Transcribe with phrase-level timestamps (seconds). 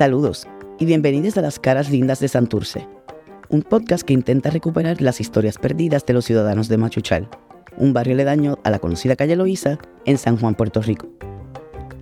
[0.00, 0.48] Saludos
[0.78, 2.88] y bienvenidos a las caras lindas de Santurce,
[3.50, 7.28] un podcast que intenta recuperar las historias perdidas de los ciudadanos de Machuchal,
[7.76, 9.76] un barrio aledaño a la conocida calle Loíza
[10.06, 11.06] en San Juan, Puerto Rico.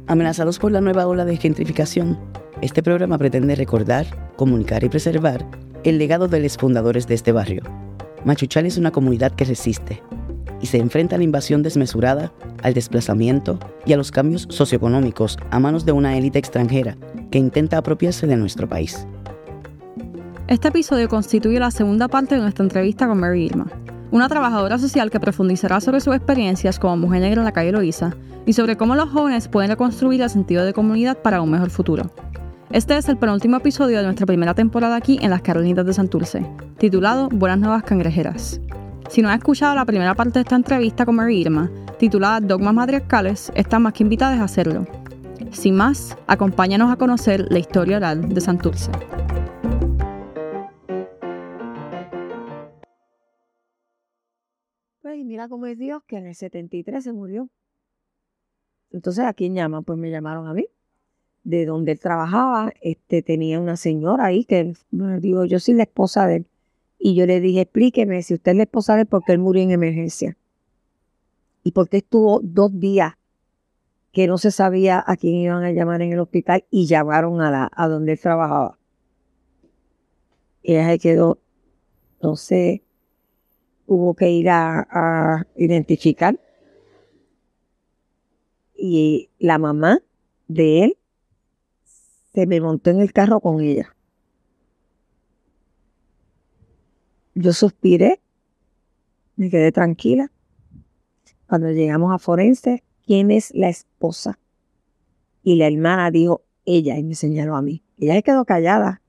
[0.06, 2.20] Amenazados por la nueva ola de gentrificación,
[2.62, 4.06] este programa pretende recordar,
[4.36, 5.44] comunicar y preservar
[5.82, 7.64] el legado de los fundadores de este barrio.
[8.24, 10.04] Machuchal es una comunidad que resiste
[10.60, 12.32] y se enfrenta a la invasión desmesurada,
[12.62, 16.96] al desplazamiento y a los cambios socioeconómicos a manos de una élite extranjera
[17.30, 19.06] que intenta apropiarse de nuestro país.
[20.48, 23.66] Este episodio constituye la segunda parte de nuestra entrevista con Mary Irma,
[24.10, 28.16] una trabajadora social que profundizará sobre sus experiencias como mujer negra en la calle Loíza
[28.46, 32.10] y sobre cómo los jóvenes pueden reconstruir el sentido de comunidad para un mejor futuro.
[32.70, 36.46] Este es el penúltimo episodio de nuestra primera temporada aquí en las Carolinas de Santurce,
[36.78, 38.60] titulado Buenas Nuevas Cangrejeras.
[39.08, 42.74] Si no has escuchado la primera parte de esta entrevista con Mary Irma, titulada Dogmas
[42.74, 44.86] Matriarcales, están más que invitadas a hacerlo.
[45.50, 48.90] Sin más, acompáñanos a conocer la historia oral de Santurce.
[55.00, 57.48] Pues mira cómo es Dios que en el 73 se murió.
[58.90, 59.84] Entonces, ¿a quién llaman?
[59.84, 60.66] Pues me llamaron a mí.
[61.44, 65.84] De donde él trabajaba, este, tenía una señora ahí que me dijo, yo soy la
[65.84, 66.46] esposa de él.
[66.98, 69.62] Y yo le dije, explíqueme si usted es la esposa de él, porque él murió
[69.62, 70.36] en emergencia.
[71.62, 73.14] Y porque estuvo dos días
[74.12, 77.50] que no se sabía a quién iban a llamar en el hospital y llamaron a,
[77.50, 78.78] la, a donde él trabajaba.
[80.62, 81.38] Y ella se quedó,
[82.20, 82.82] no sé,
[83.86, 86.38] hubo que ir a identificar.
[88.74, 90.00] Y la mamá
[90.46, 90.98] de él
[92.32, 93.94] se me montó en el carro con ella.
[97.40, 98.20] Yo suspiré,
[99.36, 100.32] me quedé tranquila.
[101.46, 104.40] Cuando llegamos a Forense, ¿quién es la esposa?
[105.44, 107.84] Y la hermana dijo, ella, y me señaló a mí.
[107.96, 109.02] Ella se quedó callada.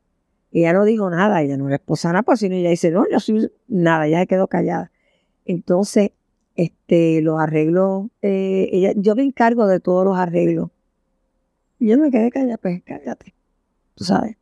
[0.51, 3.19] Ella no dijo nada, ella no era esposa nada, pues sino ella dice, no, yo
[3.19, 4.91] soy nada, ella se quedó callada.
[5.45, 6.11] Entonces,
[6.55, 10.69] este, los arreglos, eh, ella, yo me encargo de todos los arreglos.
[11.79, 13.33] Y yo me quedé callada, pues cállate,
[13.95, 14.38] tú sabes.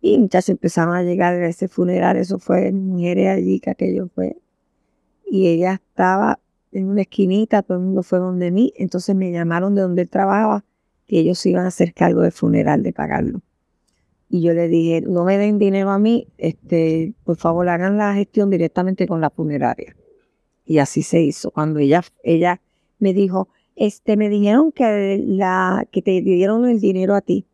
[0.00, 4.36] Y muchas empezaron a llegar a ese funeral, eso fue mujeres allí que aquello fue.
[5.26, 6.40] Y ella estaba
[6.72, 10.08] en una esquinita, todo el mundo fue donde mí, entonces me llamaron de donde él
[10.08, 10.64] trabajaba
[11.06, 13.42] y ellos iban a hacer cargo del funeral, de pagarlo.
[14.28, 18.14] Y yo le dije, no me den dinero a mí, este, por favor hagan la
[18.14, 19.96] gestión directamente con la funeraria.
[20.64, 21.50] Y así se hizo.
[21.50, 22.60] Cuando ella, ella
[23.00, 27.46] me dijo, este, me dijeron que, la, que te dieron el dinero a ti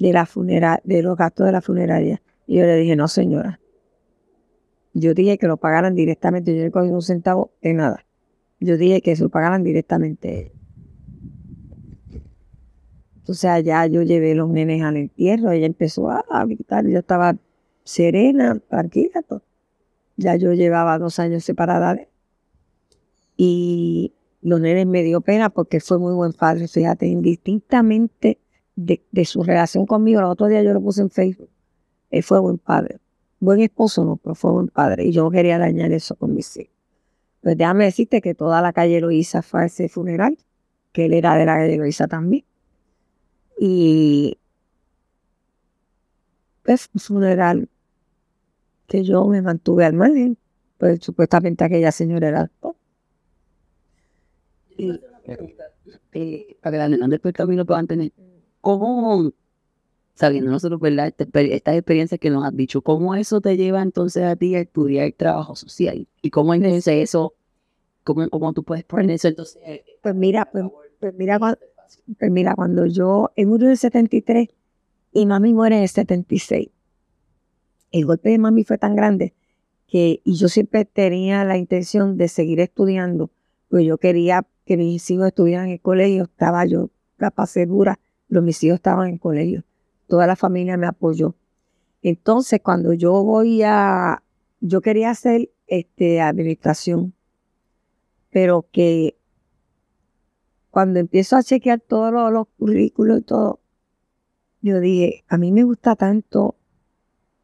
[0.00, 2.22] de la funeraria, de los gastos de la funeraria.
[2.46, 3.60] Y yo le dije, no señora.
[4.92, 8.04] Yo dije que lo pagaran directamente, yo no cogí un centavo de nada.
[8.58, 10.52] Yo dije que se lo pagaran directamente
[13.30, 17.36] Entonces allá yo llevé los nenes al entierro, ella empezó a, gritar, yo estaba
[17.84, 19.22] serena, tranquila.
[20.16, 22.08] Ya yo llevaba dos años separada de
[23.36, 24.12] Y
[24.42, 28.38] los nenes me dio pena porque fue muy buen padre, fíjate, indistintamente
[28.84, 30.20] de, su relación conmigo.
[30.20, 31.50] El otro día yo lo puse en Facebook.
[32.10, 32.98] Él fue buen padre.
[33.38, 35.04] Buen esposo no, pero fue buen padre.
[35.04, 36.74] Y yo no quería dañar eso con mis hijos.
[37.42, 40.38] Pues déjame decirte que toda la calle Loíza fue a ese funeral,
[40.92, 42.44] que él era de la calle Loíza también.
[43.58, 44.38] Y
[46.62, 47.68] pues un funeral
[48.86, 50.36] que yo me mantuve al margen,
[50.78, 52.50] pues supuestamente aquella señora era
[54.76, 55.00] y,
[56.14, 58.12] y, para que después camino puedan tener
[58.60, 59.32] ¿cómo,
[60.14, 61.12] sabiendo nosotros, ¿verdad?
[61.16, 65.12] Estas experiencias que nos has dicho, ¿cómo eso te lleva entonces a ti a estudiar
[65.12, 66.06] trabajo social?
[66.22, 67.34] ¿Y cómo entonces eso,
[68.04, 69.62] cómo, cómo tú puedes poner eso entonces?
[70.02, 70.64] Pues mira, pues,
[70.98, 71.58] pues mira, cuando,
[72.18, 74.48] pues mira, cuando yo, en el 73
[75.12, 76.68] y mami muere en el 76.
[77.92, 79.34] El golpe de mami fue tan grande
[79.88, 83.30] que, y yo siempre tenía la intención de seguir estudiando,
[83.68, 87.98] pues yo quería que mis hijos estuvieran en el colegio, estaba yo capaz segura
[88.30, 89.64] los mis hijos estaban en colegio,
[90.06, 91.34] toda la familia me apoyó.
[92.00, 94.22] Entonces, cuando yo voy a,
[94.60, 97.12] yo quería hacer este, administración,
[98.30, 99.18] pero que
[100.70, 103.60] cuando empiezo a chequear todos los, currículos y todo,
[104.62, 106.56] yo dije, a mí me gusta tanto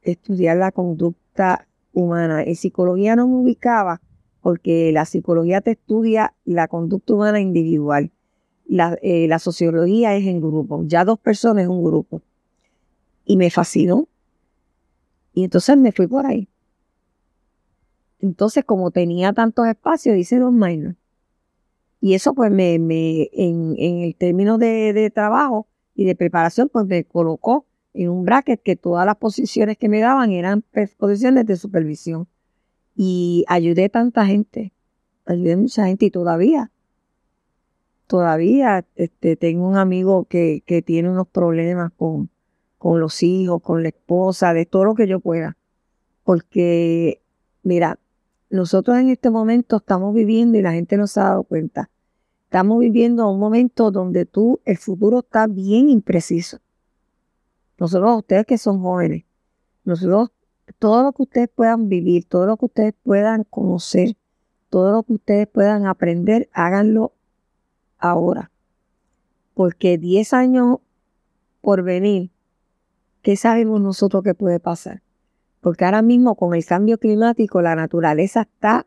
[0.02, 2.42] estudiar la conducta humana.
[2.44, 4.00] En psicología no me ubicaba
[4.40, 8.12] porque la psicología te estudia la conducta humana individual
[8.68, 12.22] eh, la, sociología es en grupo, ya dos personas es un grupo.
[13.24, 14.08] Y me fascinó.
[15.34, 16.48] Y entonces me fui por ahí.
[18.20, 20.96] Entonces, como tenía tantos espacios, hice dos minors.
[22.00, 27.04] Y eso, pues, me, me en, el término de, trabajo y de preparación, pues me
[27.04, 31.56] colocó en un bracket que todas las posiciones que me daban eran pues, posiciones de
[31.56, 32.28] supervisión.
[32.94, 34.72] Y ayudé a tanta gente,
[35.26, 36.70] ayudé mucha gente y todavía,
[38.06, 42.30] todavía este, tengo un amigo que, que tiene unos problemas con,
[42.78, 45.56] con los hijos, con la esposa, de todo lo que yo pueda.
[46.22, 47.20] Porque,
[47.62, 47.98] mira,
[48.50, 51.90] nosotros en este momento estamos viviendo y la gente no se ha dado cuenta.
[52.44, 56.58] Estamos viviendo un momento donde tú, el futuro está bien impreciso.
[57.78, 59.24] Nosotros, ustedes que son jóvenes,
[59.84, 60.30] nosotros,
[60.78, 64.16] todo lo que ustedes puedan vivir, todo lo que ustedes puedan conocer,
[64.70, 67.12] todo lo que ustedes puedan aprender, háganlo
[67.98, 68.50] ahora.
[69.54, 70.78] Porque 10 años
[71.60, 72.30] por venir,
[73.22, 75.02] ¿qué sabemos nosotros que puede pasar?
[75.60, 78.86] Porque ahora mismo con el cambio climático la naturaleza está,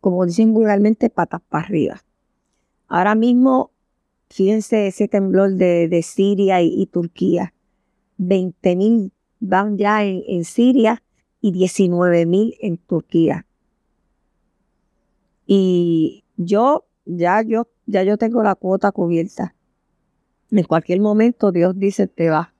[0.00, 2.02] como dicen vulgarmente, patas para arriba.
[2.88, 3.70] Ahora mismo,
[4.28, 7.54] fíjense ese temblor de, Siria y, Turquía.
[8.18, 11.02] 20.000 van ya en, Siria
[11.40, 13.46] y 19.000 en Turquía.
[15.46, 19.54] Y yo ya, yo, ya yo tengo la cuota cubierta.
[20.50, 22.54] En cualquier momento Dios dice, te va.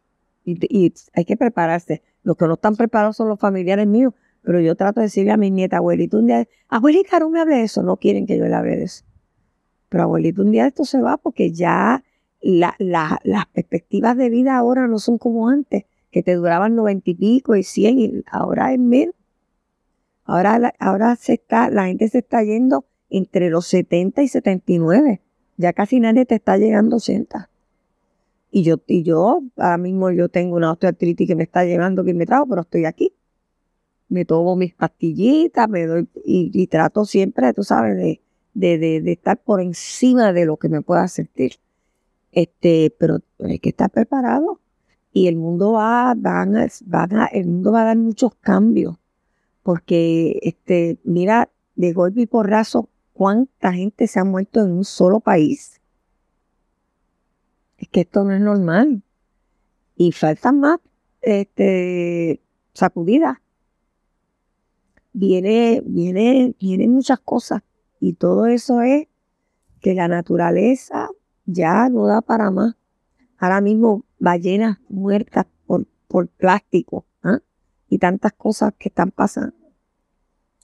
[0.44, 2.02] Y, hay que prepararse.
[2.22, 5.36] Los que no están preparados son los familiares míos, pero yo trato de decirle a
[5.36, 7.82] mi nieta, abuelito, un día, abuelita, no me hable de eso.
[7.82, 9.04] No quieren que yo le hable de eso.
[9.88, 12.02] Pero abuelito, un día esto se va porque ya
[12.40, 17.56] las perspectivas de vida ahora no son como antes, que te duraban noventa y pico
[17.56, 19.14] y cien, y ahora es menos.
[20.24, 25.20] Ahora, ahora se está, la gente se está yendo entre los 70 y 79.
[25.58, 27.50] Ya casi nadie te está llegando a 80.
[28.50, 32.14] Y yo, y yo, ahora mismo yo tengo una osteoartritis que me está llevando, que
[32.14, 33.14] me trajo, pero estoy aquí.
[34.08, 38.20] Me tomo mis pastillitas, me doy, y, y trato siempre, tú sabes, de,
[38.54, 41.54] de, de, estar por encima de lo que me pueda sentir.
[42.30, 44.60] Este, pero hay que estar preparado.
[45.12, 48.96] Y el mundo va, van a, el mundo va a dar muchos cambios.
[49.62, 52.88] Porque, este, mira, de golpe y porrazo,
[53.22, 55.80] cuánta gente se ha muerto en un solo país.
[57.78, 59.04] Es que esto no es normal.
[59.94, 60.80] Y faltan más
[61.20, 62.42] este,
[62.72, 63.38] sacudidas.
[65.12, 67.62] Viene, viene, vienen muchas cosas.
[68.00, 69.06] Y todo eso es
[69.80, 71.08] que la naturaleza
[71.46, 72.74] ya no da para más.
[73.38, 77.38] Ahora mismo ballenas muertas por, por plástico ¿ah?
[77.88, 79.54] y tantas cosas que están pasando.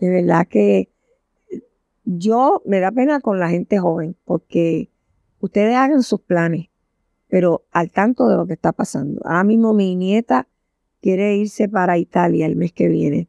[0.01, 0.91] De verdad que
[2.17, 4.91] yo me da pena con la gente joven porque
[5.41, 6.69] ustedes hagan sus planes,
[7.29, 9.21] pero al tanto de lo que está pasando.
[9.25, 10.49] Ahora mismo mi nieta
[11.01, 13.29] quiere irse para Italia el mes que viene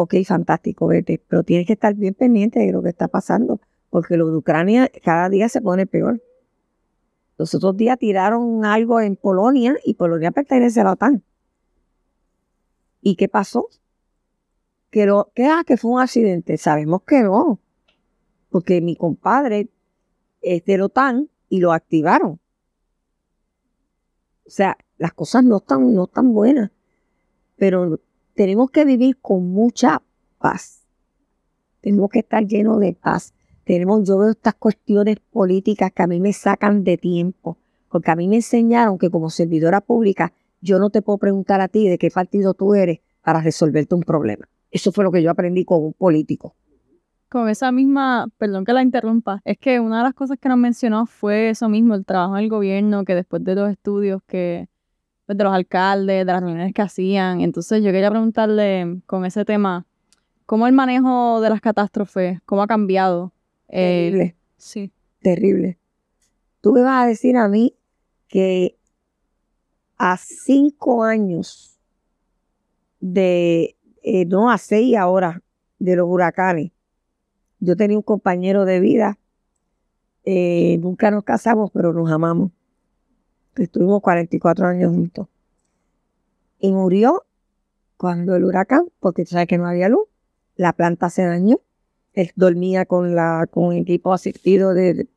[0.00, 3.60] ok, fantástico, vete, pero tienes que estar bien pendiente de lo que está pasando,
[3.90, 6.22] porque lo de Ucrania cada día se pone peor.
[7.36, 11.24] Los otros días tiraron algo en Polonia y Polonia pertenece a la OTAN.
[13.02, 13.68] ¿Y qué pasó?
[14.90, 16.56] Que, lo, que, ah, que fue un accidente.
[16.56, 17.60] Sabemos que no,
[18.50, 19.68] porque mi compadre
[20.40, 22.40] es de la OTAN y lo activaron.
[24.46, 26.70] O sea, las cosas no están, no están buenas,
[27.56, 28.00] pero
[28.34, 30.02] tenemos que vivir con mucha
[30.38, 30.86] paz.
[31.80, 33.34] Tenemos que estar llenos de paz.
[33.64, 37.58] Tenemos, yo veo estas cuestiones políticas que a mí me sacan de tiempo,
[37.90, 41.68] porque a mí me enseñaron que como servidora pública yo no te puedo preguntar a
[41.68, 44.48] ti de qué partido tú eres para resolverte un problema.
[44.70, 46.54] Eso fue lo que yo aprendí con un político.
[47.28, 50.58] Con esa misma, perdón que la interrumpa, es que una de las cosas que nos
[50.58, 54.68] mencionó fue eso mismo, el trabajo en el gobierno, que después de los estudios que
[55.28, 57.42] pues, de los alcaldes, de las reuniones que hacían.
[57.42, 59.86] Entonces yo quería preguntarle con ese tema,
[60.46, 63.34] ¿cómo el manejo de las catástrofes, cómo ha cambiado?
[63.68, 64.36] Eh, Terrible.
[64.56, 64.90] Sí.
[65.20, 65.78] Terrible.
[66.62, 67.74] Tú me vas a decir a mí
[68.26, 68.78] que
[69.98, 71.78] a cinco años
[73.00, 75.42] de, eh, no a seis ahora,
[75.78, 76.72] de los huracanes,
[77.60, 79.18] yo tenía un compañero de vida,
[80.24, 82.50] eh, nunca nos casamos, pero nos amamos
[83.62, 85.28] estuvimos 44 años juntos.
[86.58, 87.24] Y murió
[87.96, 90.06] cuando el huracán, porque sabes que no había luz,
[90.56, 91.60] la planta se dañó.
[92.12, 95.08] Él dormía con, la, con equipo asistido de,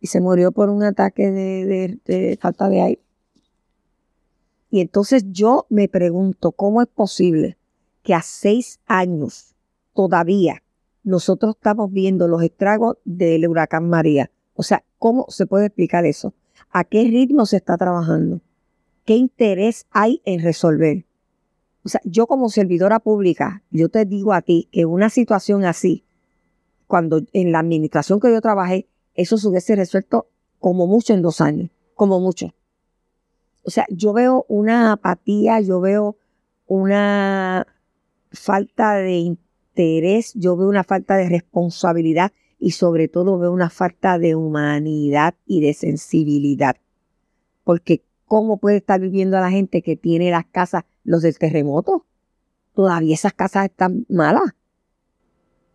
[0.00, 3.02] y se murió por un ataque de, de falta de aire.
[4.70, 7.56] Y entonces yo me pregunto, ¿cómo es posible
[8.06, 9.54] que a seis años
[9.92, 10.62] todavía
[11.04, 14.30] nosotros estamos viendo los estragos del huracán María?
[14.54, 16.32] O sea, ¿cómo se puede explicar eso?
[16.70, 18.40] a qué ritmo se está trabajando,
[19.04, 21.06] qué interés hay en resolver.
[21.84, 26.04] O sea, yo como servidora pública, yo te digo a ti que una situación así,
[26.86, 31.40] cuando en la administración que yo trabajé, eso se hubiese resuelto como mucho en dos
[31.40, 32.54] años, como mucho.
[33.64, 36.16] o sea, yo veo una apatía, yo veo
[36.66, 37.66] una
[38.32, 44.18] falta de interés, yo veo una falta de responsabilidad y sobre todo veo una falta
[44.18, 46.76] de humanidad y de sensibilidad.
[47.64, 52.06] Porque ¿cómo puede estar viviendo la gente que tiene las casas, los del terremoto?
[52.74, 54.54] Todavía esas casas están malas.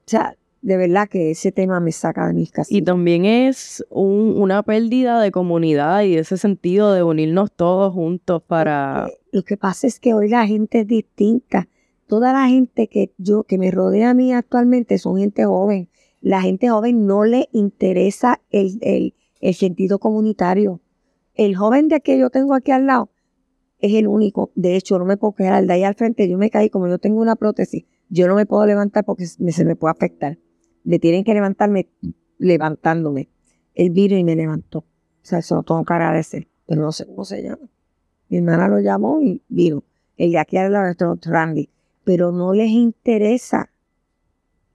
[0.06, 2.72] O sea, de verdad que ese tema me saca de mis casas.
[2.72, 9.10] Y también es una pérdida de comunidad y ese sentido de unirnos todos juntos para...
[9.32, 11.68] Lo que pasa es que hoy la gente es distinta.
[12.12, 15.88] Toda la gente que yo, que me rodea a mí actualmente son gente joven.
[16.20, 20.82] La gente joven no le interesa el, el, el sentido comunitario.
[21.36, 23.12] El joven de que yo tengo aquí al lado
[23.80, 24.52] es el único.
[24.56, 26.28] De hecho, no me puedo quedar de ahí al frente.
[26.28, 29.64] Yo me caí, como yo tengo una prótesis, yo no me puedo levantar porque se
[29.64, 30.38] me puede afectar
[30.84, 31.88] le tienen que levantarme
[32.38, 33.30] levantándome.
[33.74, 34.80] Él vino y me levantó.
[34.80, 34.86] O
[35.22, 37.70] sea, eso lo tengo que agradecer, pero no sé cómo se llama.
[38.28, 39.86] Mi hermana lo llamó y vino.
[40.18, 41.70] El de aquí al lado es Randy.
[42.04, 43.72] Pero no les interesa,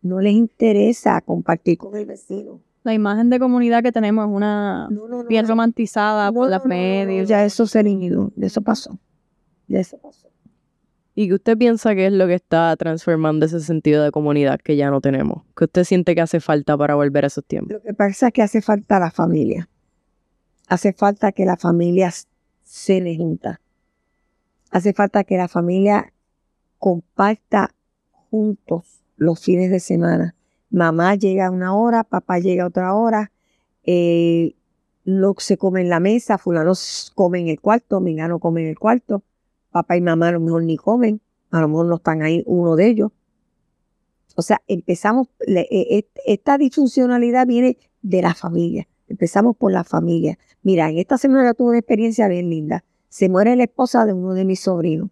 [0.03, 2.61] no les interesa compartir con el vecino.
[2.85, 4.89] La imagen de comunidad que tenemos es una
[5.29, 7.29] bien romantizada por las medios.
[7.29, 8.97] Ya eso se eliminó, eso pasó.
[9.67, 10.29] Ya eso pasó.
[11.19, 14.77] ¿Y qué usted piensa que es lo que está transformando ese sentido de comunidad que
[14.77, 15.43] ya no tenemos?
[15.57, 17.73] ¿Qué usted siente que hace falta para volver a esos tiempos?
[17.73, 19.69] Lo que pasa es que hace falta la familia.
[20.69, 22.13] Hace falta que la familia
[22.63, 23.63] se le junta.
[24.71, 26.13] Hace falta que la familia
[26.79, 27.75] comparta
[28.31, 30.35] juntos los fines de semana.
[30.71, 33.33] Mamá llega una hora, papá llega otra hora,
[33.85, 34.57] eh,
[35.05, 36.73] lo se come en la mesa, fulano
[37.15, 39.23] come en el cuarto, mingano come en el cuarto
[39.77, 42.77] papá y mamá a lo mejor ni comen, a lo mejor no están ahí uno
[42.77, 43.11] de ellos.
[44.35, 48.89] O sea, empezamos, e, esta disfuncionalidad viene de la familia.
[49.07, 50.39] Empezamos por la familia.
[50.63, 52.85] Mira, en esta semana tuve una experiencia bien linda.
[53.11, 55.11] Se muere la esposa de uno de mis sobrinos.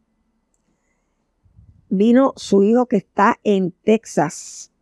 [1.88, 4.72] Vino su hijo que está en Texas,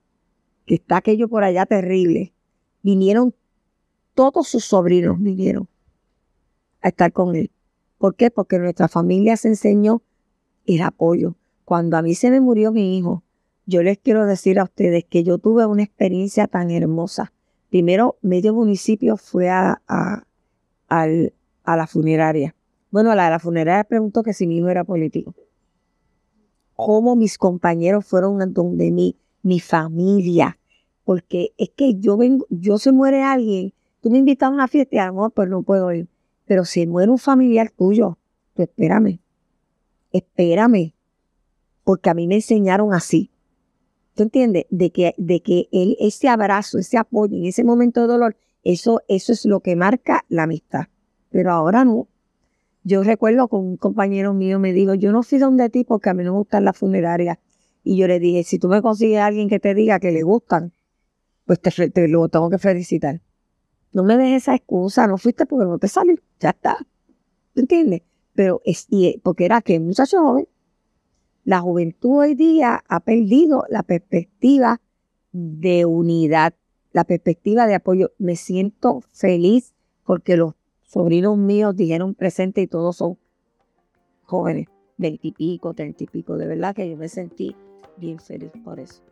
[0.66, 2.32] que está aquello por allá terrible.
[2.82, 3.34] Vinieron
[4.14, 5.68] todos sus sobrinos, vinieron
[6.80, 7.50] a estar con él.
[7.98, 8.30] ¿Por qué?
[8.30, 10.02] Porque nuestra familia se enseñó
[10.66, 11.36] el apoyo.
[11.64, 13.22] Cuando a mí se me murió mi hijo,
[13.66, 17.32] yo les quiero decir a ustedes que yo tuve una experiencia tan hermosa.
[17.70, 20.26] Primero, medio municipio fue a, a,
[21.64, 22.54] la funeraria.
[22.90, 25.34] Bueno, la de la funeraria preguntó que si mi hijo era político.
[26.74, 30.58] Cómo mis compañeros fueron donde mi, mi familia.
[31.04, 34.96] Porque es que yo vengo, yo se muere alguien, tú me invitas a una fiesta
[34.96, 36.08] y a lo mejor pues no puedo ir.
[36.46, 38.18] Pero si muere un familiar tuyo,
[38.54, 39.20] tú espérame,
[40.12, 40.94] espérame,
[41.84, 43.30] porque a mí me enseñaron así.
[44.14, 44.66] ¿Tú entiendes?
[44.70, 49.00] De que, de que él, ese abrazo, ese apoyo en ese momento de dolor, eso,
[49.08, 50.86] eso es lo que marca la amistad.
[51.30, 52.08] Pero ahora no.
[52.84, 56.14] Yo recuerdo con un compañero mío me dijo, yo no fui donde ti porque a
[56.14, 57.38] mí no me gustan las funerarias.
[57.84, 60.22] Y yo le dije, si tú me consigues a alguien que te diga que le
[60.22, 60.72] gustan,
[61.46, 63.20] pues te, te lo tengo que felicitar.
[63.92, 66.78] No me dejes esa excusa, no fuiste porque no te salió, ya está.
[67.54, 68.02] ¿Entiendes?
[68.34, 70.48] Pero es, eh, porque era que muchacho joven,
[71.44, 74.80] la juventud hoy día ha perdido la perspectiva
[75.32, 76.54] de unidad,
[76.92, 78.12] la perspectiva de apoyo.
[78.18, 79.74] Me siento feliz
[80.04, 80.54] porque los
[80.92, 83.16] sobrinos míos dijeron presente y todos son
[84.24, 84.66] jóvenes,
[84.98, 86.36] veintipico, treinta y pico.
[86.36, 87.56] De verdad que yo me sentí
[87.96, 89.02] bien feliz por eso.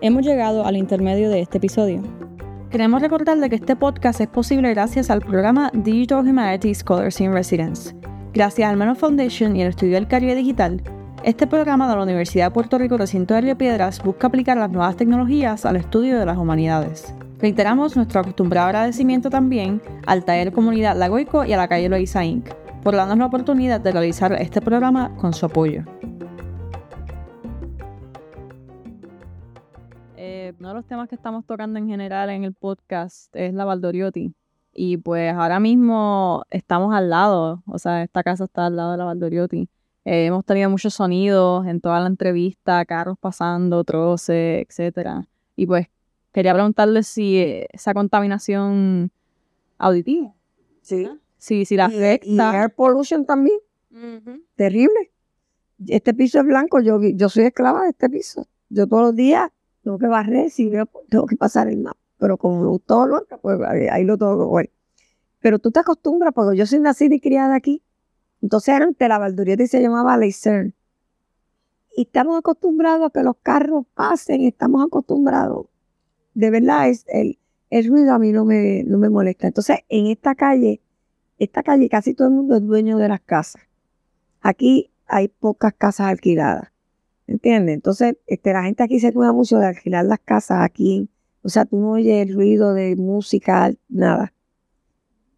[0.00, 2.02] Hemos llegado al intermedio de este episodio.
[2.70, 7.94] Queremos recordarle que este podcast es posible gracias al programa Digital Humanities Scholars in Residence.
[8.32, 10.82] Gracias al Mano Foundation y el Estudio del Caribe Digital,
[11.22, 14.70] este programa de la Universidad de Puerto Rico Recinto de Río Piedras busca aplicar las
[14.70, 17.14] nuevas tecnologías al estudio de las humanidades.
[17.38, 22.48] Reiteramos nuestro acostumbrado agradecimiento también al Taller Comunidad Lagoico y a la calle Loiza Inc.
[22.82, 25.84] por darnos la oportunidad de realizar este programa con su apoyo.
[30.58, 34.34] uno de los temas que estamos tocando en general en el podcast es la Valdoriotti.
[34.72, 38.98] Y pues ahora mismo estamos al lado, o sea, esta casa está al lado de
[38.98, 39.68] la Valdoriotti.
[40.04, 45.26] Eh, hemos tenido muchos sonidos en toda la entrevista, carros pasando, troces, etcétera.
[45.56, 45.88] Y pues
[46.36, 49.10] quería preguntarle si esa contaminación
[49.78, 50.34] auditiva.
[50.82, 51.08] Sí.
[51.38, 52.28] Sí, si la afecta.
[52.28, 53.58] Y, air pollution también.
[54.54, 55.10] Terrible.
[55.86, 58.46] Este piso es blanco, yo, yo soy esclava de este piso.
[58.68, 59.50] Yo todos los días
[59.82, 61.98] tengo que barrer, si veo, tengo que pasar el mapa.
[62.18, 63.06] Pero como me gustó
[63.40, 63.58] pues
[63.90, 64.70] ahí lo tengo que ver.
[65.40, 67.82] Pero tú te acostumbras, porque yo soy nacida y criada aquí.
[68.42, 70.74] Entonces antes la Valdurieta se llamaba Leicern.
[71.96, 75.68] Y estamos acostumbrados a que los carros pasen, estamos acostumbrados.
[76.36, 77.38] De verdad, es el,
[77.88, 79.46] ruido a mí no me, no me molesta.
[79.46, 80.82] Entonces, en esta calle,
[81.38, 83.62] esta calle casi todo el mundo es dueño de las casas.
[84.42, 86.70] Aquí hay pocas casas alquiladas.
[87.26, 87.76] ¿Entiendes?
[87.76, 91.08] Entonces, este, la gente aquí se cuida mucho de alquilar las casas aquí.
[91.40, 94.34] O sea, tú no oyes el ruido de música, nada.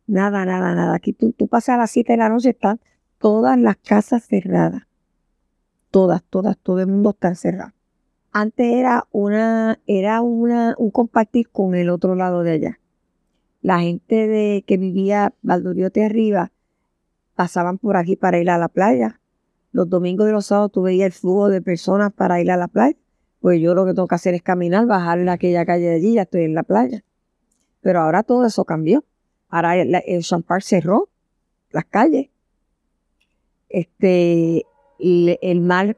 [0.08, 0.96] Nada, nada, nada.
[0.96, 2.80] Aquí tú, tú pasas a las 7 de la noche, están
[3.18, 4.82] todas las casas cerradas.
[5.92, 7.77] Todas, todas, todo el mundo está cerrado.
[8.32, 12.80] Antes era una, era una, un compartir con el otro lado de allá.
[13.62, 16.52] La gente de que vivía Valdoriote arriba
[17.34, 19.20] pasaban por aquí para ir a la playa
[19.72, 22.68] los domingos y los sábados tú veías el flujo de personas para ir a la
[22.68, 22.96] playa.
[23.40, 26.14] Pues yo lo que tengo que hacer es caminar, bajar en aquella calle de allí,
[26.14, 27.04] ya estoy en la playa.
[27.80, 29.04] Pero ahora todo eso cambió.
[29.48, 30.24] Ahora el, el
[30.62, 31.08] cerró
[31.70, 32.30] las calles.
[33.68, 34.64] Este,
[34.98, 35.96] el mar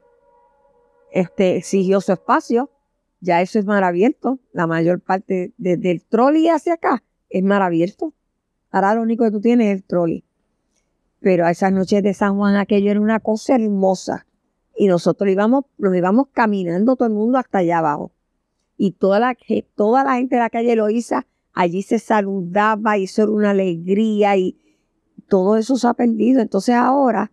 [1.11, 2.71] este, exigió su espacio.
[3.19, 4.39] Ya eso es mar abierto.
[4.51, 8.13] La mayor parte desde el trolley hacia acá es mar abierto.
[8.71, 10.23] Ahora lo único que tú tienes es el trolley.
[11.19, 14.25] Pero a esas noches de San Juan aquello era una cosa hermosa.
[14.75, 18.11] Y nosotros íbamos, nos íbamos caminando todo el mundo hasta allá abajo.
[18.77, 19.37] Y toda la,
[19.75, 24.37] toda la gente de la calle Loíza allí se saludaba y eso era una alegría
[24.37, 24.57] y
[25.27, 26.41] todo eso se ha perdido.
[26.41, 27.31] Entonces ahora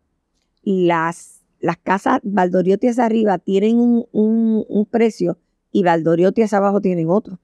[0.62, 5.38] las, las casas Valdoriotti hacia arriba tienen un, un, precio
[5.72, 7.38] y Valdoriotti hacia abajo tienen otro.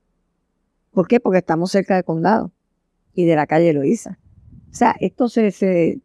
[0.92, 1.20] ¿Por qué?
[1.20, 2.52] Porque estamos cerca del condado
[3.14, 4.18] y de la calle Loíza.
[4.70, 6.00] O sea, esto se, se,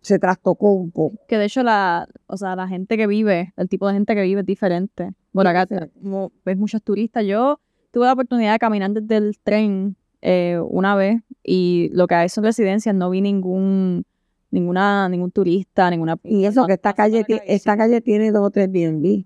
[0.00, 1.18] se trastocó un poco.
[1.28, 4.22] Que de hecho la, o sea, la gente que vive, el tipo de gente que
[4.22, 5.12] vive es diferente.
[5.32, 5.66] Bueno, acá
[6.00, 7.24] como ves muchos turistas.
[7.24, 7.60] Yo
[7.90, 12.28] tuve la oportunidad de caminar desde el tren eh, una vez y lo que hay
[12.28, 14.04] son residencias, no vi ningún
[14.50, 18.70] ninguna ningún turista, ninguna Y eso que esta calle esta calle tiene dos o tres
[18.70, 19.24] B&B.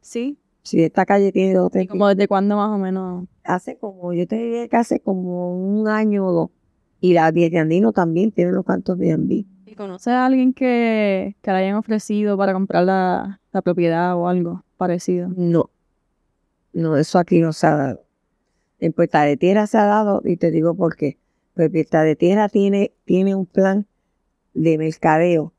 [0.00, 0.38] Sí.
[0.62, 1.88] Sí, esta calle tiene dos o tres.
[1.88, 3.26] ¿Como desde cuándo más o menos?
[3.42, 6.50] Hace como, yo te diría que hace como un año o dos.
[7.00, 9.44] Y la de Andino también tiene los cantos B&B.
[9.76, 15.28] ¿Conoce a alguien que, que le hayan ofrecido para comprar la, propiedad o algo parecido?
[15.36, 15.70] No.
[16.72, 18.04] No, eso aquí no se ha dado.
[18.78, 21.18] En Puerta de Tierra se ha dado, y te digo por qué.
[21.54, 23.86] Pues Puerta de Tierra tiene, tiene un plan
[24.54, 25.52] de mercadeo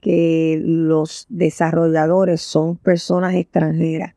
[0.00, 4.14] que los desarrolladores son personas extranjeras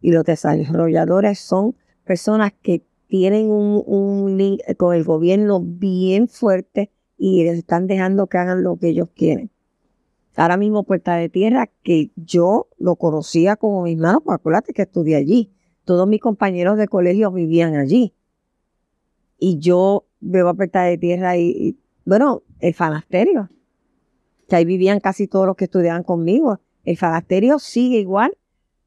[0.00, 1.74] y los desarrolladores son
[2.04, 8.38] personas que tienen un, un con el gobierno bien fuerte y les están dejando que
[8.38, 9.50] hagan lo que ellos quieren.
[10.36, 14.82] Ahora mismo Puerta de Tierra, que yo lo conocía como mi hermano, pues acuérdate que
[14.82, 15.52] estudié allí.
[15.84, 18.14] Todos mis compañeros de colegio vivían allí.
[19.38, 23.50] Y yo veo a Puerta de Tierra y, bueno, el fanasterio,
[24.48, 26.60] que ahí vivían casi todos los que estudiaban conmigo.
[26.84, 28.36] El fanasterio sigue igual,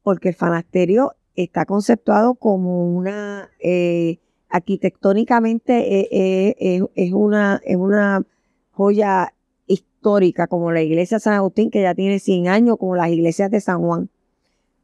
[0.02, 8.24] porque el fanasterio está conceptuado como una eh, arquitectónicamente eh, eh, es, una, es una
[8.72, 9.32] joya
[9.68, 13.48] histórica, como la iglesia de San Agustín, que ya tiene 100 años, como las iglesias
[13.48, 14.10] de San Juan.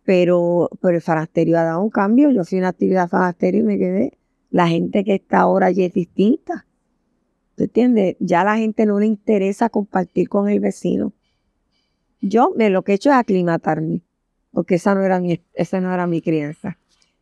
[0.05, 2.31] Pero, pero el fanasterio ha dado un cambio.
[2.31, 4.13] Yo fui una actividad fanasterio y me quedé.
[4.51, 6.67] La gente que está ahora allí es distinta.
[7.57, 8.17] ¿Tú entiendes?
[8.19, 11.13] Ya a la gente no le interesa compartir con el vecino.
[12.21, 14.03] Yo lo que he hecho es aclimatarme,
[14.51, 16.79] porque esa no era mi, esa no era mi crianza.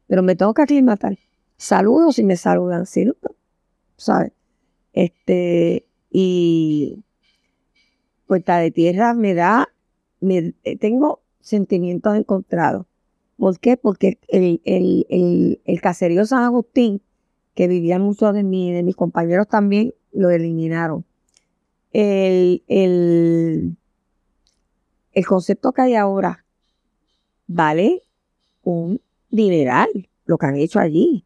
[0.07, 1.19] Pero me tengo que aclimatar
[1.63, 3.09] saludos y me saludan, ¿sí?
[3.97, 4.33] ¿Sabes?
[4.93, 7.05] Este, y
[8.27, 9.69] Puerta de Tierra me da,
[10.21, 12.87] me, eh, tengo sentimientos encontrados.
[13.37, 13.77] ¿Por qué?
[13.77, 17.01] Porque el, el, el, caserío San Agustín,
[17.55, 21.05] que vivían muchos de, mí, de mis compañeros también, lo eliminaron.
[21.93, 23.77] El, el,
[25.13, 26.45] el concepto que hay ahora
[27.47, 28.03] vale
[28.63, 29.89] un dineral,
[30.25, 31.25] lo que han hecho allí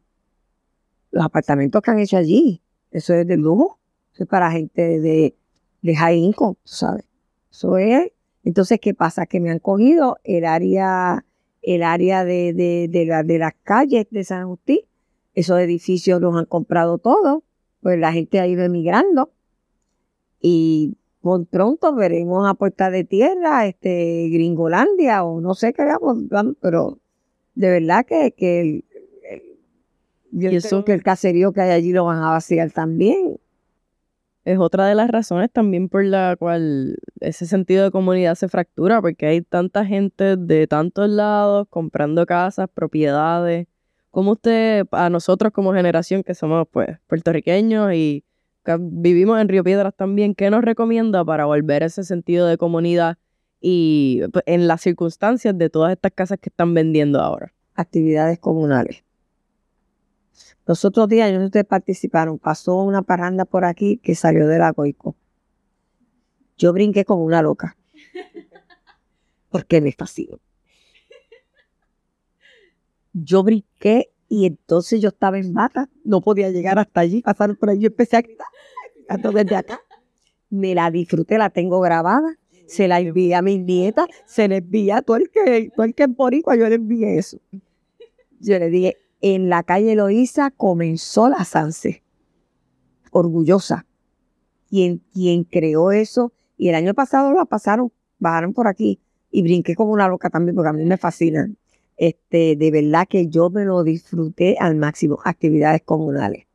[1.11, 3.79] los apartamentos que han hecho allí, eso es de lujo,
[4.13, 5.35] eso es para gente de,
[5.81, 7.05] de high income, ¿sabes?
[7.51, 8.11] Eso es.
[8.43, 9.25] Entonces, ¿qué pasa?
[9.25, 11.25] Que me han cogido el área,
[11.61, 14.79] el área de, de, de, de las calles de San Agustín.
[15.33, 17.43] Esos edificios los han comprado todos,
[17.87, 19.31] pues la gente ha ido emigrando.
[20.41, 26.17] Y muy pronto veremos a Puerta de Tierra, este, Gringolandia, o no sé qué hagamos,
[26.59, 26.99] pero
[27.55, 28.83] de verdad que, que
[30.31, 33.39] yo pienso que el caserío que hay allí lo van a vaciar también.
[34.43, 39.01] Es otra de las razones también por la cual ese sentido de comunidad se fractura,
[39.01, 43.65] porque hay tanta gente de tantos lados comprando casas, propiedades.
[44.17, 48.23] ¿Cómo usted, a nosotros como generación que somos pues puertorriqueños y
[48.79, 53.19] vivimos en Río Piedras también, qué nos recomienda para volver ese sentido de comunidad
[53.61, 57.53] y pues, en las circunstancias de todas estas casas que están vendiendo ahora?
[57.75, 59.03] Actividades comunales
[60.65, 64.57] Los otros días, yo no ustedes participaron, pasó una parranda por aquí que salió de
[64.57, 65.15] la Goico.
[66.57, 67.77] Yo brinqué como una loca.
[69.51, 70.39] Porque me fascinó.
[73.23, 77.69] Yo brinqué y entonces yo estaba en bata, no podía llegar hasta allí, pasaron por
[77.69, 78.47] ahí, yo empecé a gritar,
[78.95, 79.79] gritando desde acá.
[80.49, 84.91] Me la disfruté, la tengo grabada, se la envié a mis nietas, se le envié
[84.91, 87.39] a todo el que, todo el que es boricua, yo le envié eso.
[88.39, 92.03] Yo le dije, en la calle Loíza comenzó la Sanse,
[93.11, 93.85] orgullosa.
[94.69, 98.99] Quien, quien creó eso, y el año pasado la pasaron, bajaron por aquí,
[99.31, 101.49] y brinqué como una loca también, porque a mí me fascina.
[101.97, 106.45] Este, de verdad que yo me lo disfruté al máximo, actividades comunales.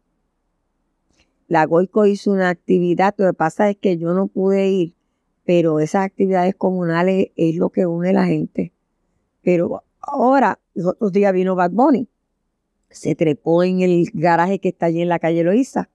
[1.48, 4.94] La Goico hizo una actividad, lo que pasa es que yo no pude ir,
[5.44, 8.72] pero esas actividades comunales es lo que une a la gente.
[9.42, 12.09] Pero ahora, los otros días vino Bad Bunny,
[12.88, 15.90] se trepó en el garaje que está allí en la calle Loíza,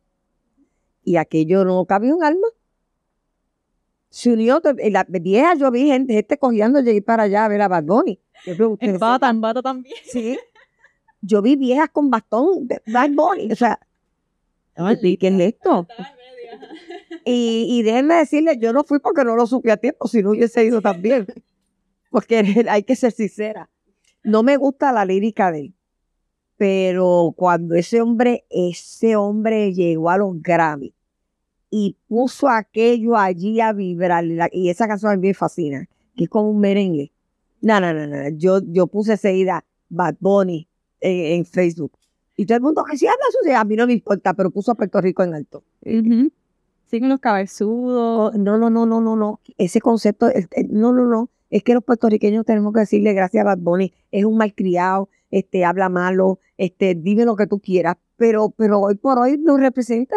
[1.03, 2.47] y aquello no cabía un alma.
[4.09, 7.61] Se unió, en la vieja yo vi gente, gente cogiendo llegué para allá a ver
[7.61, 8.19] a Bad Bunny.
[8.45, 9.95] Yo En bata, en bata también.
[10.05, 10.37] Sí.
[11.21, 13.51] Yo vi viejas con bastón de Bad Bunny.
[13.51, 13.79] O sea,
[14.75, 15.87] ¿qué es esto?
[17.25, 20.31] Y, y déjenme decirles, yo no fui porque no lo supe a tiempo, si no
[20.31, 21.27] hubiese ido también.
[22.09, 22.37] Porque
[22.69, 23.69] hay que ser sincera.
[24.23, 25.73] No me gusta la lírica de él.
[26.55, 30.96] Pero cuando ese hombre, ese hombre llegó a los Grammy
[31.69, 36.29] y puso aquello allí a vibrar, y esa canción a mí me fascina, que es
[36.29, 37.11] como un merengue.
[37.61, 38.29] No, no, no, no.
[38.37, 40.67] Yo, yo puse enseguida Bad Bunny
[41.01, 41.91] en, en Facebook.
[42.35, 44.71] Y todo el mundo que si habla sucio, a mí no me importa, pero puso
[44.71, 45.63] a Puerto Rico en alto.
[45.83, 46.31] Ujú.
[46.85, 48.35] Siguen los cabezudos.
[48.35, 49.39] No, no, no, no, no, no.
[49.57, 51.29] Ese concepto, el- no, no, no.
[51.49, 53.91] Es que los puertorriqueños tenemos que decirle gracias a Bad Bunny.
[54.11, 58.95] Es un malcriado, este, habla malo, este, dime lo que tú quieras, pero, pero hoy
[58.95, 60.15] por hoy nos representa.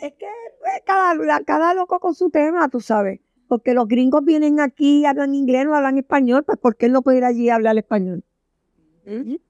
[0.00, 3.20] Eh, Es que eh, cada, cada loco con su tema, tú sabes.
[3.48, 7.02] Porque los gringos vienen aquí, hablan inglés, no hablan español, pues ¿por qué él no
[7.02, 8.22] puede ir allí a hablar español?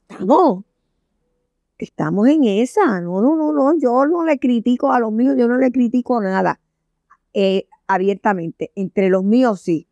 [0.08, 0.64] Estamos.
[1.78, 3.00] Estamos en esa.
[3.00, 3.78] No, no, no, no.
[3.78, 6.60] Yo no le critico a los míos, yo no le critico nada.
[7.34, 8.72] Eh, abiertamente.
[8.74, 9.86] Entre los míos sí.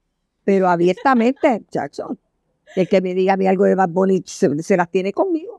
[0.44, 2.16] Pero abiertamente, chacho.
[2.76, 5.57] El que me diga a mí algo de Bad Bunny se, se las tiene conmigo.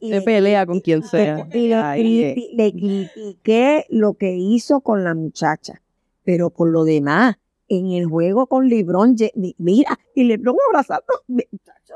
[0.00, 1.48] Y Se le- pelea con quien sea.
[1.52, 5.80] y lo Ay, criti- le critiqué lo que hizo con la muchacha.
[6.24, 7.36] Pero por lo demás,
[7.68, 9.16] en el juego con LeBron,
[9.58, 11.06] mira, y LeBron abrazando,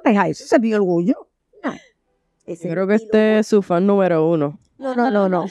[0.05, 1.29] deja eso, es mi orgullo.
[2.45, 4.59] Ese Yo creo que este es su fan número uno.
[4.79, 5.47] no, no, no, no.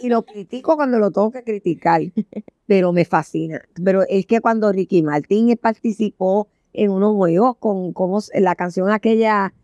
[0.00, 2.02] Y, y lo critico cuando lo tengo que criticar,
[2.66, 3.62] pero me fascina.
[3.82, 9.54] Pero es que cuando Ricky Martin participó en unos juegos con, como la canción aquella,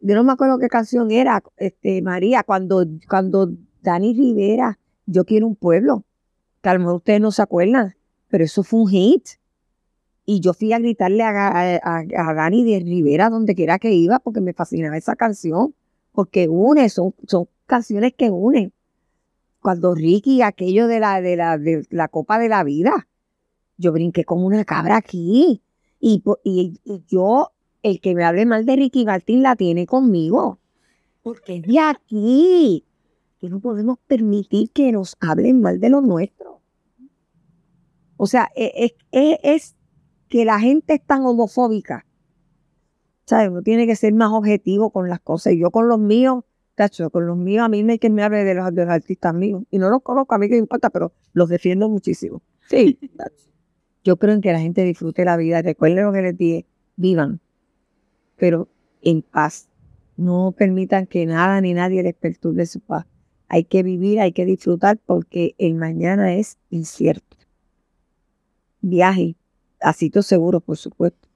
[0.00, 3.50] yo no me acuerdo qué canción era, este María, cuando, cuando
[3.82, 6.04] Dani Rivera, Yo quiero un pueblo,
[6.62, 7.94] que a lo mejor ustedes no se acuerdan,
[8.28, 9.26] pero eso fue un hit.
[10.26, 14.42] Y yo fui a gritarle a, a, Dani de Rivera donde quiera que iba porque
[14.42, 15.74] me fascinaba esa canción
[16.12, 18.72] porque une, son, son canciones que unen.
[19.62, 23.08] Cuando Ricky, aquello de la, de la, de la Copa de la Vida,
[23.78, 25.62] yo brinqué como una cabra aquí.
[26.00, 30.58] Y, y, y yo, el que me hable mal de Ricky Martín la tiene conmigo.
[31.22, 32.84] Porque es de aquí.
[33.38, 36.60] Que no podemos permitir que nos hablen mal de lo nuestro.
[38.16, 39.76] O sea, e- es, es- es
[40.28, 42.04] que la gente es tan homofóbica.
[43.26, 43.50] ¿Sabes?
[43.50, 45.52] Uno tiene que ser más objetivo con las cosas.
[45.52, 48.22] Y yo con los míos, tacho, con los míos, a mí no hay que me
[48.22, 49.62] hable de los, de los artistas míos.
[49.70, 52.42] Y no los conozco, a mí que me importa, pero los defiendo muchísimo.
[52.68, 52.98] Sí.
[53.16, 53.50] tacho.
[54.04, 55.60] Yo creo en que la gente disfrute la vida.
[55.62, 56.66] Recuerden lo que les dije.
[56.96, 57.40] Vivan.
[58.38, 58.68] Pero
[59.02, 59.68] en paz.
[60.16, 63.06] No permitan que nada ni nadie les perturbe su paz.
[63.48, 67.36] Hay que vivir, hay que disfrutar porque el mañana es incierto.
[68.80, 69.36] Viaje
[69.80, 71.28] a sitios seguros, por supuesto.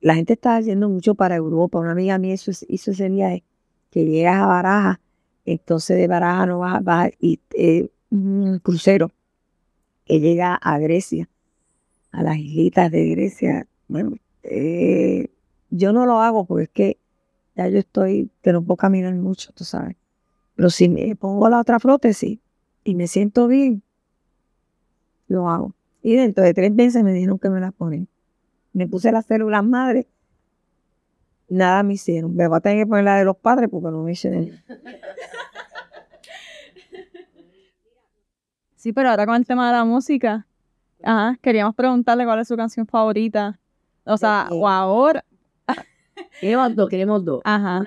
[0.00, 1.78] La gente está yendo mucho para Europa.
[1.78, 3.44] Una amiga mía hizo, hizo ese viaje
[3.90, 5.00] que llegas a Baraja,
[5.44, 9.10] entonces de Baraja no vas, vas y eh, un crucero
[10.04, 11.28] que llega a Grecia,
[12.12, 13.66] a las islitas de Grecia.
[13.88, 15.28] Bueno, eh,
[15.70, 16.98] yo no lo hago porque es que
[17.54, 19.96] ya yo estoy, que no puedo caminar mucho, tú sabes.
[20.54, 22.38] Pero si me pongo la otra prótesis
[22.84, 23.82] y me siento bien,
[25.28, 25.74] lo hago.
[26.02, 28.08] Y dentro de tres meses me dijeron que me la ponen.
[28.72, 30.06] Me puse las células madre,
[31.48, 32.34] nada me hicieron.
[32.34, 34.50] Me voy a tener que poner la de los padres porque no me hicieron.
[38.76, 40.46] Sí, pero ahora con el tema de la música,
[41.02, 43.58] ajá, queríamos preguntarle cuál es su canción favorita.
[44.04, 45.24] O sea, o ahora,
[46.40, 47.40] Queremos dos, queremos dos.
[47.44, 47.84] ajá.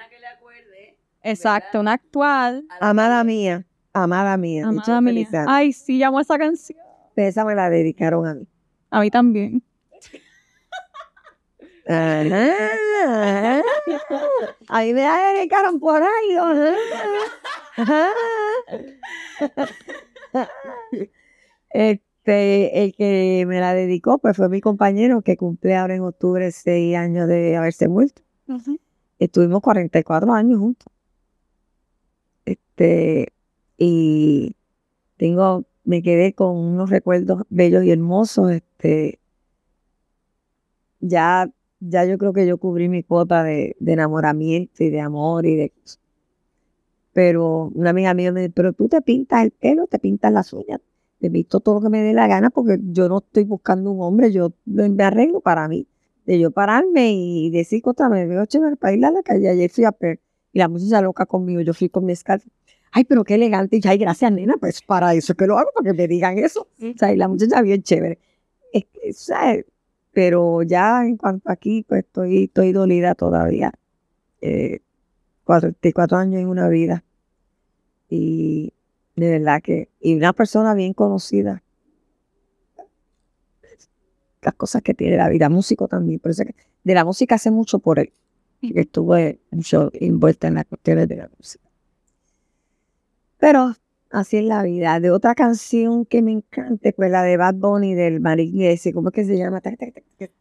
[1.22, 2.66] Exacto, una actual.
[2.80, 4.66] Amada mía, amada mía.
[4.68, 5.28] Amada mía.
[5.48, 6.80] Ay, sí, llamo esa canción.
[7.16, 8.48] Esa me la dedicaron a mí.
[8.90, 9.62] A mí también.
[11.88, 13.62] Ajá.
[14.68, 16.38] A mí me la dedicaron por ahí.
[17.78, 18.10] ajá.
[21.72, 26.52] Este, el que me la dedicó, pues fue mi compañero que cumple ahora en octubre
[26.52, 28.22] seis años de haberse muerto.
[29.20, 30.88] Estuvimos 44 años juntos.
[32.46, 33.34] Este,
[33.78, 34.56] y
[35.18, 38.52] tengo, me quedé con unos recuerdos bellos y hermosos.
[38.52, 39.20] Este,
[41.00, 45.46] ya, ya yo creo que yo cubrí mi cuota de, de enamoramiento y de amor
[45.46, 45.74] y de
[47.14, 50.54] pero una amiga mía me dice, pero tú te pintas el pelo, te pintas las
[50.54, 50.80] uñas,
[51.20, 54.02] te visto todo lo que me dé la gana porque yo no estoy buscando un
[54.02, 55.88] hombre, yo me arreglo para mí,
[56.26, 59.70] de yo pararme y decir otra me veo chévere para ir a la calle, ayer
[59.70, 60.20] fui a per
[60.52, 62.50] y la muchacha loca conmigo, yo fui con mi escalfa,
[62.92, 65.70] ay, pero qué elegante, y ay, gracias nena, pues para eso es que lo hago,
[65.76, 68.18] para que me digan eso, o sea, y la muchacha bien chévere,
[68.74, 69.66] es que, ¿sabes?
[70.12, 73.72] pero ya en cuanto a aquí, pues estoy, estoy dolida todavía,
[74.42, 74.82] eh,
[75.46, 77.04] 44 años en una vida.
[78.10, 78.74] Y
[79.20, 81.64] de verdad que, y una persona bien conocida.
[84.42, 87.80] Las cosas que tiene la vida, músico también, pero que de la música hace mucho
[87.80, 88.14] por él.
[88.62, 91.70] que Estuve mucho envuelta en las cuestiones de la música.
[93.38, 93.74] Pero
[94.12, 95.00] así es la vida.
[95.00, 99.16] De otra canción que me encante, pues la de Bad Bunny del Mariglesi, ¿cómo es
[99.16, 99.62] que se llama?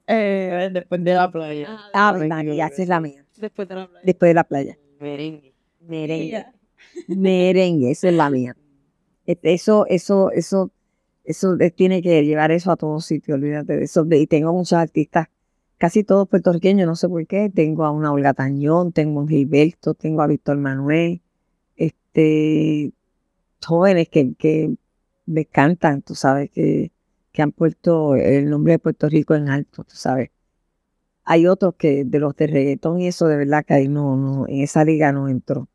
[0.06, 1.78] Eh, después de la playa.
[1.92, 3.24] Ah, María, esa es la mía.
[3.36, 4.02] Después de la playa.
[4.04, 4.78] Después de la playa.
[5.00, 5.54] Merengue.
[5.80, 6.46] Merengue.
[7.08, 8.56] Merengue, esa es la mía.
[9.28, 10.72] Este, Eso, eso, eso,
[11.24, 14.06] eso tiene que llevar eso a todos sitios, olvídate de eso.
[14.10, 15.28] Y tengo muchos artistas,
[15.78, 17.50] casi todos puertorriqueños, no sé por qué.
[17.54, 21.20] Tengo a una Olga Tañón, tengo a Gilberto, tengo a Víctor Manuel,
[21.76, 22.92] este,
[23.64, 24.74] jóvenes que, que
[25.26, 26.92] me cantan, tú sabes, que,
[27.32, 30.30] que han puesto el nombre de Puerto Rico en alto, tú sabes.
[31.24, 34.48] Hay otros que de los de reggaetón y eso de verdad que ahí no, no,
[34.48, 35.68] en esa liga no entró.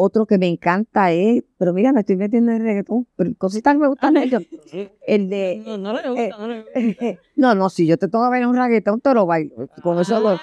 [0.00, 3.80] Otro que me encanta es, pero mira, me estoy metiendo en reggaetón, pero cositas que
[3.80, 4.44] me gustan ellos.
[5.06, 7.20] El de, No, no le gusta, no le gusta.
[7.36, 9.68] no, no, si yo te tengo que bailar un reggaetón, te lo bailo.
[9.82, 10.38] Con eso lo-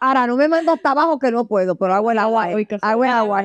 [0.00, 2.48] Ahora, no me mando hasta abajo que no puedo, pero hago el agua.
[2.54, 3.42] Uy, qué Hago el agua.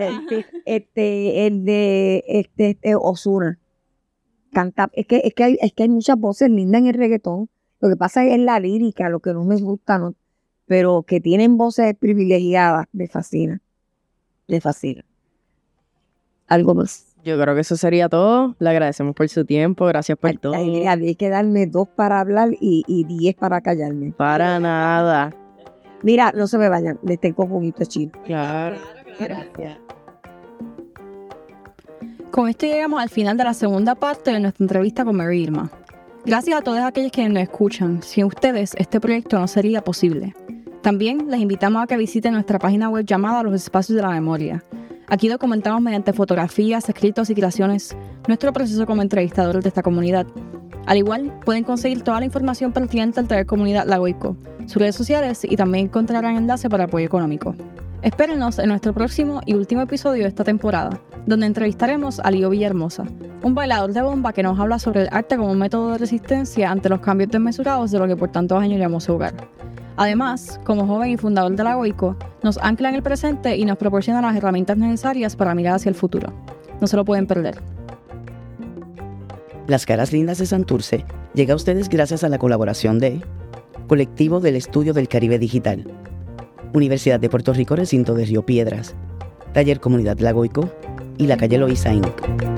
[0.66, 3.58] Este, el de este, este Osuna.
[4.52, 7.50] Canta, es que, es que hay, es que hay muchas voces lindas en el reggaetón.
[7.80, 10.14] Lo que pasa es la lírica, lo que no me gusta, ¿no?
[10.68, 13.62] Pero que tienen voces privilegiadas, me fascina.
[14.48, 15.05] Me fascina.
[16.48, 17.06] Algo más.
[17.24, 18.56] Yo creo que eso sería todo.
[18.60, 19.86] Le agradecemos por su tiempo.
[19.88, 20.54] Gracias por todo.
[20.54, 24.12] hay que darme dos para hablar y, y diez para callarme.
[24.12, 25.34] Para nada.
[26.04, 28.12] Mira, no se me vayan, les tengo juguito chino.
[28.26, 28.78] Claro.
[29.20, 29.80] Gracias.
[32.30, 35.72] Con esto llegamos al final de la segunda parte de nuestra entrevista con Mary Irma.
[36.26, 38.04] Gracias a todos aquellos que nos escuchan.
[38.04, 40.36] Sin ustedes, este proyecto no sería posible.
[40.82, 44.64] También les invitamos a que visiten nuestra página web llamada Los Espacios de la Memoria.
[45.08, 47.96] Aquí documentamos mediante fotografías, escritos y creaciones
[48.28, 50.26] nuestro proceso como entrevistadores de esta comunidad.
[50.88, 55.44] Al igual, pueden conseguir toda la información pertinente al taller comunidad Lagoico, sus redes sociales
[55.44, 57.56] y también encontrarán enlace para apoyo económico.
[58.02, 63.06] Espérenos en nuestro próximo y último episodio de esta temporada, donde entrevistaremos a Lío Villahermosa,
[63.42, 66.70] un bailador de bomba que nos habla sobre el arte como un método de resistencia
[66.70, 69.34] ante los cambios desmesurados de lo que por tantos años llamó su hogar.
[69.98, 73.78] Además, como joven y fundador de la Goico, nos ancla en el presente y nos
[73.78, 76.34] proporciona las herramientas necesarias para mirar hacia el futuro.
[76.82, 77.62] No se lo pueden perder.
[79.68, 83.22] Las caras lindas de Santurce llega a ustedes gracias a la colaboración de
[83.88, 85.88] Colectivo del Estudio del Caribe Digital,
[86.74, 88.96] Universidad de Puerto Rico Recinto de Río Piedras,
[89.54, 90.70] Taller Comunidad Lagoico
[91.18, 92.55] y la calle Loíza Inc.